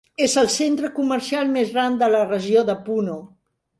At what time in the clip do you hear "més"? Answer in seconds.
1.57-1.73